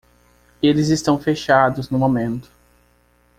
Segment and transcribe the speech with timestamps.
[0.63, 2.51] Eles estão fechados no momento.